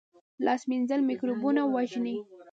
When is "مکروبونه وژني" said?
1.09-2.15